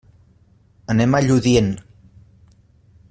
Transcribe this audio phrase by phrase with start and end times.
[0.93, 1.71] Anem a Lludient.